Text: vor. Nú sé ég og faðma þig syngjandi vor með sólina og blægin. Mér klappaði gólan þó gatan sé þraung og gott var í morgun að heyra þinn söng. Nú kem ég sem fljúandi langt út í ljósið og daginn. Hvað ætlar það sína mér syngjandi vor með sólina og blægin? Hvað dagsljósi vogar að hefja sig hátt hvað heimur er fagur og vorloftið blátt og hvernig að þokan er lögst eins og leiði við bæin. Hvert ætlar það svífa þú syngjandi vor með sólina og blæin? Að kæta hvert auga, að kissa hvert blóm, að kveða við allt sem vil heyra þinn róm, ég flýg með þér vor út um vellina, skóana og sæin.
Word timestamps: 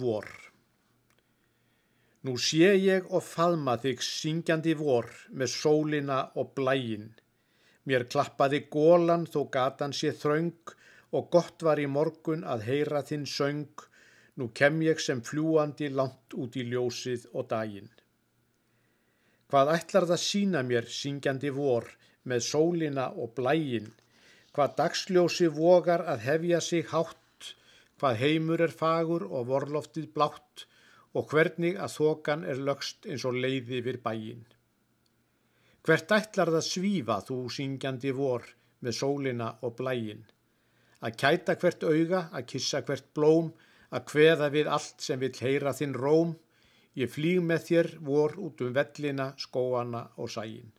vor. 0.00 0.26
Nú 2.24 2.34
sé 2.40 2.70
ég 2.80 3.10
og 3.12 3.20
faðma 3.24 3.74
þig 3.82 4.02
syngjandi 4.04 4.72
vor 4.80 5.10
með 5.40 5.50
sólina 5.54 6.20
og 6.40 6.54
blægin. 6.56 7.10
Mér 7.84 8.06
klappaði 8.12 8.62
gólan 8.72 9.26
þó 9.28 9.42
gatan 9.56 9.92
sé 9.92 10.14
þraung 10.22 10.72
og 11.18 11.26
gott 11.34 11.64
var 11.66 11.82
í 11.82 11.84
morgun 11.96 12.46
að 12.54 12.64
heyra 12.68 13.02
þinn 13.10 13.26
söng. 13.28 13.84
Nú 14.40 14.48
kem 14.60 14.80
ég 14.82 15.02
sem 15.04 15.20
fljúandi 15.22 15.90
langt 15.92 16.34
út 16.34 16.56
í 16.56 16.64
ljósið 16.70 17.28
og 17.34 17.50
daginn. 17.52 17.92
Hvað 19.52 19.74
ætlar 19.74 20.08
það 20.10 20.22
sína 20.24 20.62
mér 20.66 20.88
syngjandi 20.90 21.52
vor 21.54 21.90
með 22.24 22.46
sólina 22.48 23.10
og 23.12 23.36
blægin? 23.36 23.92
Hvað 24.54 24.74
dagsljósi 24.80 25.50
vogar 25.52 26.06
að 26.08 26.24
hefja 26.30 26.60
sig 26.64 26.88
hátt 26.88 27.20
hvað 28.04 28.18
heimur 28.20 28.60
er 28.60 28.72
fagur 28.76 29.22
og 29.24 29.46
vorloftið 29.48 30.10
blátt 30.12 30.66
og 31.16 31.30
hvernig 31.30 31.78
að 31.80 31.94
þokan 31.94 32.42
er 32.52 32.58
lögst 32.66 33.06
eins 33.08 33.24
og 33.24 33.38
leiði 33.40 33.80
við 33.86 34.02
bæin. 34.04 34.42
Hvert 35.84 36.12
ætlar 36.12 36.52
það 36.52 36.66
svífa 36.66 37.16
þú 37.24 37.38
syngjandi 37.56 38.12
vor 38.18 38.44
með 38.84 38.96
sólina 38.98 39.48
og 39.64 39.76
blæin? 39.78 40.20
Að 41.00 41.16
kæta 41.22 41.56
hvert 41.62 41.88
auga, 41.88 42.20
að 42.28 42.46
kissa 42.52 42.82
hvert 42.84 43.08
blóm, 43.16 43.52
að 43.88 44.04
kveða 44.12 44.50
við 44.52 44.68
allt 44.76 45.00
sem 45.06 45.20
vil 45.24 45.32
heyra 45.40 45.72
þinn 45.72 45.96
róm, 45.96 46.36
ég 47.00 47.12
flýg 47.12 47.40
með 47.40 47.68
þér 47.70 47.92
vor 48.04 48.36
út 48.36 48.60
um 48.64 48.76
vellina, 48.76 49.32
skóana 49.40 50.10
og 50.20 50.32
sæin. 50.36 50.72